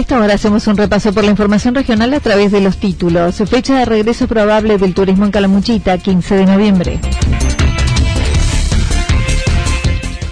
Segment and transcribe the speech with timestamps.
[0.00, 3.36] Esta hora hacemos un repaso por la información regional a través de los títulos.
[3.48, 7.00] Fecha de regreso probable del turismo en Calamuchita, 15 de noviembre.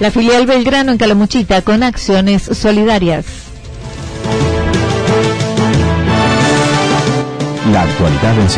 [0.00, 3.26] La filial Belgrano en Calamuchita con acciones solidarias.
[7.72, 8.48] La actualidad en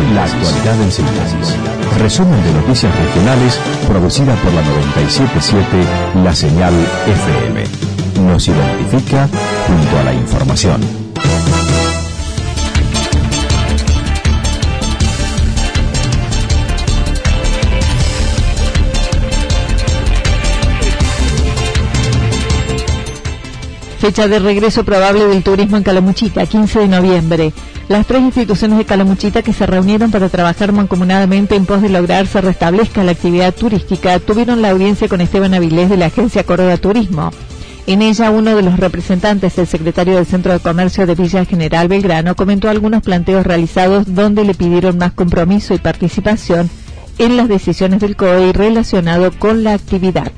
[0.92, 1.56] síntesis.
[1.98, 5.66] Resumen de noticias regionales producida por la 977
[6.22, 6.74] La Señal
[7.06, 9.28] FM nos identifica
[9.66, 10.99] junto a la información.
[24.00, 27.52] Fecha de regreso probable del turismo en Calamuchita, 15 de noviembre.
[27.86, 32.26] Las tres instituciones de Calamuchita que se reunieron para trabajar mancomunadamente en pos de lograr
[32.26, 36.78] se restablezca la actividad turística tuvieron la audiencia con Esteban Avilés de la Agencia Córdoba
[36.78, 37.30] Turismo.
[37.86, 41.86] En ella, uno de los representantes del secretario del Centro de Comercio de Villa General
[41.86, 46.70] Belgrano comentó algunos planteos realizados donde le pidieron más compromiso y participación
[47.18, 50.32] en las decisiones del COE relacionado con la actividad.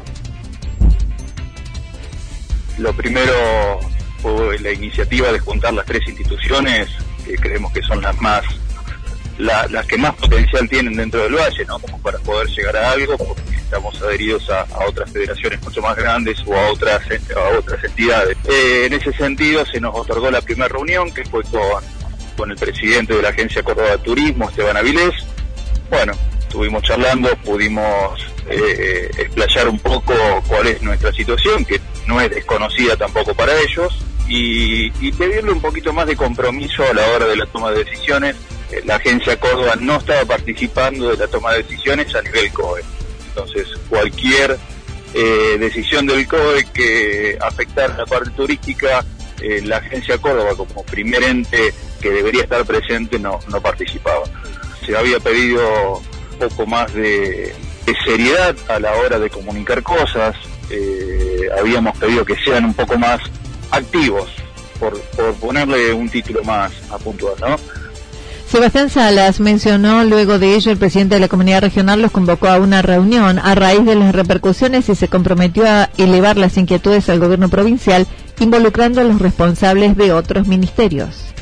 [2.79, 3.81] Lo primero
[4.19, 6.89] fue la iniciativa de juntar las tres instituciones,
[7.25, 8.45] que creemos que son las más
[9.39, 11.79] las que más potencial tienen dentro del valle, ¿no?
[11.79, 16.39] Como para poder llegar a algo, porque estamos adheridos a, otras federaciones mucho más grandes
[16.47, 17.03] o a otras
[17.35, 18.37] a otras entidades.
[18.45, 21.83] Eh, en ese sentido se nos otorgó la primera reunión, que fue con,
[22.37, 25.15] con el presidente de la Agencia Córdoba de Turismo, Esteban Avilés.
[25.91, 30.15] Bueno, estuvimos charlando, pudimos eh, explayar un poco
[30.47, 35.61] cuál es nuestra situación, que no es desconocida tampoco para ellos, y, y pedirle un
[35.61, 38.37] poquito más de compromiso a la hora de la toma de decisiones
[38.85, 42.83] la agencia Córdoba no estaba participando de la toma de decisiones a nivel COE.
[43.29, 44.59] Entonces, cualquier
[45.15, 49.05] eh, decisión del COE que afectara la parte turística,
[49.41, 54.25] eh, la agencia Córdoba como primer ente que debería estar presente no, no participaba.
[54.85, 57.55] Se había pedido un poco más de,
[58.07, 60.35] seriedad a la hora de comunicar cosas,
[60.71, 63.21] eh, habíamos pedido que sean un poco más
[63.71, 64.31] activos,
[64.79, 67.57] por, por ponerle un título más a puntual, ¿no?
[68.53, 72.59] Sebastián Salas mencionó luego de ello el presidente de la comunidad regional los convocó a
[72.59, 77.19] una reunión a raíz de las repercusiones y se comprometió a elevar las inquietudes al
[77.19, 78.07] gobierno provincial
[78.41, 81.33] involucrando a los responsables de otros ministerios.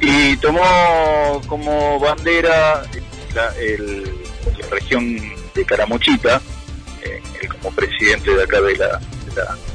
[0.00, 2.84] Y tomó como bandera
[3.34, 3.50] la,
[4.70, 5.18] región
[5.56, 6.40] de Caramuchita,
[7.02, 9.00] eh, como presidente de acá de la,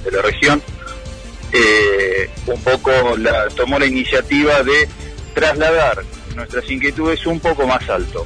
[0.03, 0.61] de la, región,
[1.51, 4.87] eh, un poco la, tomó la iniciativa de
[5.33, 6.03] trasladar
[6.35, 8.25] nuestras inquietudes un poco más alto,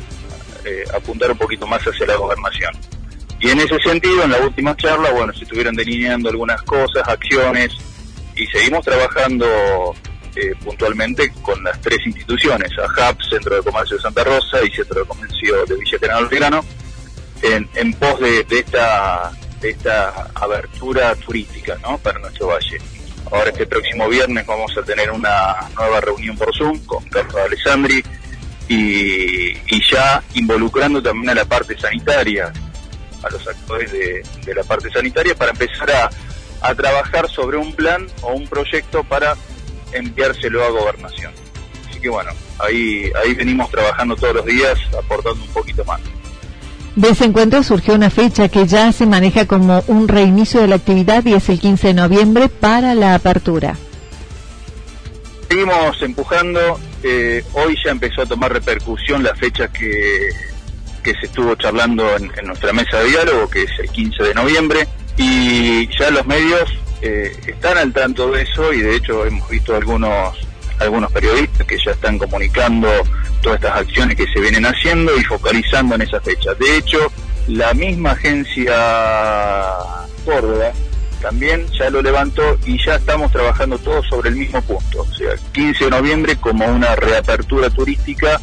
[0.65, 2.73] eh, apuntar un poquito más hacia la gobernación.
[3.39, 7.73] Y en ese sentido, en la última charla, bueno, se estuvieron delineando algunas cosas, acciones,
[8.35, 9.95] y seguimos trabajando
[10.35, 15.01] eh, puntualmente con las tres instituciones, AJAP, Centro de Comercio de Santa Rosa y Centro
[15.01, 16.65] de Comercio de Villa General Belgrano,
[17.41, 19.31] en, en pos de, esta,
[19.61, 21.97] de esta abertura turística ¿no?
[21.97, 22.77] para nuestro valle.
[23.31, 28.03] Ahora este próximo viernes vamos a tener una nueva reunión por Zoom con Carlos Alessandri
[28.67, 29.53] y,
[29.91, 32.51] ya involucrando también a la parte sanitaria,
[33.23, 36.09] a los actores de, la parte sanitaria para empezar a,
[36.61, 39.35] a trabajar sobre un plan o un proyecto para
[39.91, 41.33] enviárselo a gobernación.
[41.89, 45.99] así que bueno, ahí, ahí venimos trabajando todos los días, aportando un poquito más.
[46.99, 50.75] De ese encuentro surgió una fecha que ya se maneja como un reinicio de la
[50.75, 53.77] actividad y es el 15 de noviembre para la apertura.
[55.47, 60.29] Seguimos empujando, eh, hoy ya empezó a tomar repercusión la fecha que,
[61.05, 64.85] se estuvo charlando en, nuestra mesa de diálogo, que es el 15 de noviembre,
[65.15, 66.69] y ya los medios
[67.01, 70.35] eh, están al tanto de eso y de hecho hemos visto algunos
[70.79, 72.89] algunos periodistas que ya están comunicando
[73.41, 76.53] todas estas acciones que se vienen haciendo y focalizando en esa fecha.
[76.55, 77.11] De hecho,
[77.47, 78.75] la misma agencia
[80.25, 80.71] Córdoba
[81.21, 85.35] también ya lo levantó y ya estamos trabajando todos sobre el mismo punto, o sea,
[85.51, 88.39] 15 de noviembre como una reapertura turística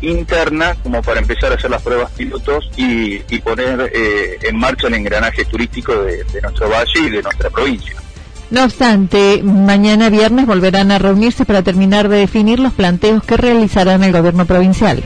[0.00, 4.94] interna como para empezar a hacer las pruebas pilotos y, poner eh, en marcha el
[4.94, 7.94] engranaje turístico de nuestro valle y de nuestra provincia.
[8.50, 14.02] No obstante, mañana viernes volverán a reunirse para terminar de definir los planteos que realizarán
[14.02, 15.02] el gobierno provincial.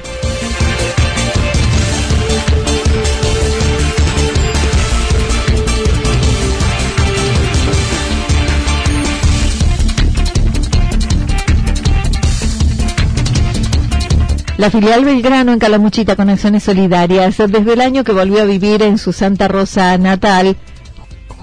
[14.56, 18.84] La filial Belgrano en Calamuchita con acciones solidarias, desde el año que volvió a vivir
[18.84, 20.56] en su Santa Rosa natal,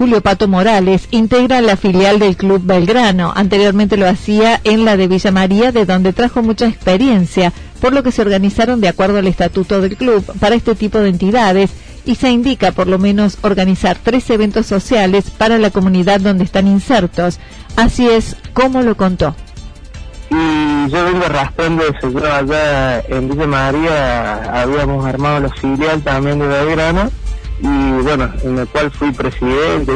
[0.00, 3.34] Julio Pato Morales, integra la filial del Club Belgrano.
[3.36, 7.52] Anteriormente lo hacía en la de Villa María, de donde trajo mucha experiencia,
[7.82, 11.10] por lo que se organizaron de acuerdo al estatuto del club para este tipo de
[11.10, 11.72] entidades
[12.06, 16.66] y se indica por lo menos organizar tres eventos sociales para la comunidad donde están
[16.66, 17.38] insertos.
[17.76, 19.36] Así es como lo contó.
[20.30, 22.08] Y yo vengo raspando eso.
[22.08, 27.19] Yo allá en Villa María habíamos armado la filial también de Belgrano
[27.62, 29.92] y bueno, en el cual fui presidente,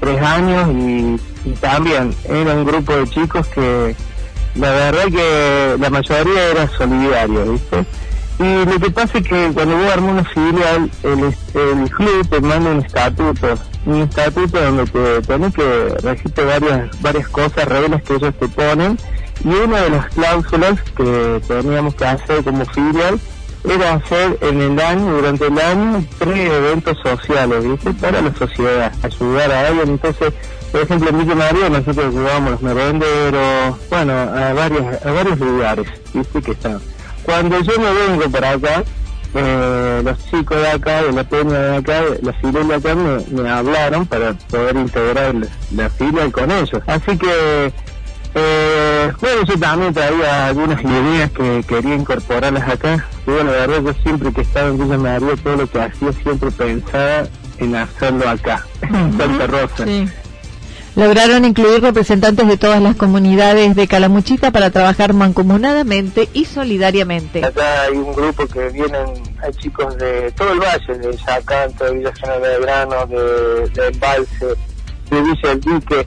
[0.00, 1.16] tres años y,
[1.60, 3.96] también era un grupo de chicos que
[4.54, 7.84] la verdad que la mayoría era solidario, viste.
[8.38, 12.40] Y lo que pasa es que cuando vos armas una filial, el, el club te
[12.40, 13.54] manda un estatuto,
[13.86, 18.98] un estatuto donde te tenés que registrar varias, varias cosas, reglas que ellos te ponen,
[19.44, 23.18] y una de las cláusulas que teníamos que hacer como filial
[23.64, 27.64] era hacer en el año, durante el año, tres eventos sociales.
[28.00, 29.88] Para la sociedad, ayudar a ellos.
[29.88, 30.32] Entonces,
[30.70, 35.38] por ejemplo, en Villa María nosotros ayudábamos a los merenderos, bueno, a varios, a varios
[35.38, 36.42] lugares, ¿viste?
[36.42, 36.80] Que están.
[37.22, 38.84] Cuando yo me vengo para acá,
[39.34, 43.48] eh, los chicos de acá, de la peña de acá, la fila de acá, me,
[43.48, 46.82] hablaron para poder integrar la, la fila con ellos.
[46.86, 47.72] Así que
[48.34, 53.04] eh, bueno, yo también traía algunas ideas que quería incorporarlas acá.
[53.26, 56.12] Y bueno, la verdad, yo siempre que estaba en Villa María, todo lo que hacía
[56.12, 57.28] siempre pensaba
[57.58, 59.86] en hacerlo acá, en Santa Rosa.
[60.94, 67.42] Lograron incluir representantes de todas las comunidades de Calamuchita para trabajar mancomunadamente y solidariamente.
[67.42, 69.06] Acá hay un grupo que vienen,
[69.42, 73.88] hay chicos de todo el valle, de Yacanto, de Villa General de Grano, de, de
[73.88, 74.46] Embalse,
[75.10, 76.06] de Villa El Dique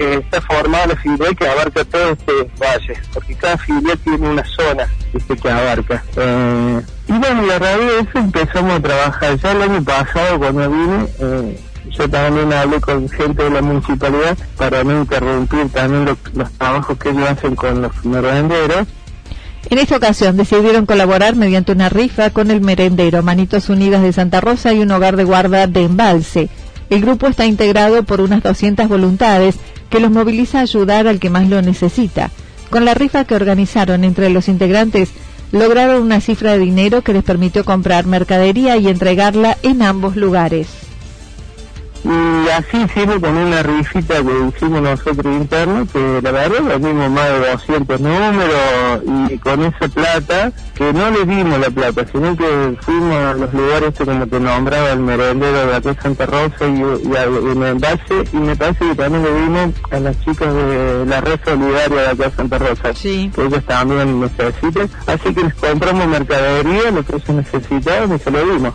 [0.00, 4.88] está formada la filial que abarca todo este valle, porque cada filial tiene una zona
[5.12, 6.02] este, que abarca.
[6.16, 9.36] Eh, y bueno, la realidad de eso empezamos a trabajar.
[9.38, 11.60] Ya el año pasado, cuando vine, eh,
[11.90, 17.10] yo también hablé con gente de la municipalidad para no interrumpir también los trabajos que
[17.10, 18.86] ellos hacen con los merenderos.
[19.68, 24.40] En esta ocasión decidieron colaborar mediante una rifa con el merendero Manitos Unidas de Santa
[24.40, 26.48] Rosa y un hogar de guarda de embalse.
[26.88, 29.56] El grupo está integrado por unas 200 voluntades
[29.90, 32.30] que los moviliza a ayudar al que más lo necesita.
[32.70, 35.10] Con la rifa que organizaron entre los integrantes,
[35.52, 40.89] lograron una cifra de dinero que les permitió comprar mercadería y entregarla en ambos lugares.
[42.02, 47.28] Y así hicimos con una rifita que hicimos nosotros internos, que la verdad vendimos más
[47.28, 52.76] de 200 números y con esa plata, que no le dimos la plata, sino que
[52.80, 57.52] fuimos a los lugares como te nombraba el merendero de aquí Santa Rosa y, y,
[57.52, 61.20] en el base, y me parece que también le dimos a las chicas de la
[61.20, 66.90] red solidaria de acá Santa Rosa, que ellos también necesitan, así que les compramos mercadería,
[66.92, 68.74] lo que ellos necesitaban y se lo dimos.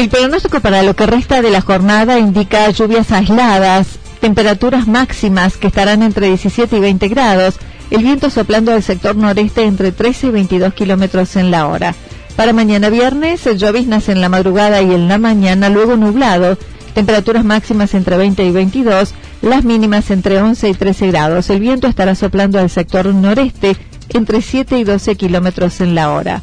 [0.00, 5.66] El pronóstico para lo que resta de la jornada indica lluvias aisladas, temperaturas máximas que
[5.66, 7.56] estarán entre 17 y 20 grados,
[7.90, 11.94] el viento soplando del sector noreste entre 13 y 22 kilómetros en la hora.
[12.34, 16.56] Para mañana viernes, lloviznas en la madrugada y en la mañana, luego nublado,
[16.94, 21.50] temperaturas máximas entre 20 y 22, las mínimas entre 11 y 13 grados.
[21.50, 23.76] El viento estará soplando al sector noreste
[24.08, 26.42] entre 7 y 12 kilómetros en la hora.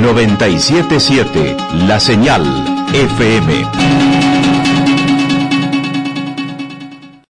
[0.00, 2.42] 977 La Señal
[2.92, 4.13] FM.